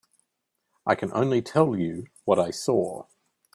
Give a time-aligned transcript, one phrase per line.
[0.83, 3.05] I can only tell you what I saw.